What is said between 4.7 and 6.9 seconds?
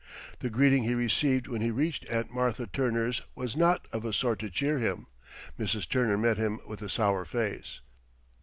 him. Mrs. Turner met him with a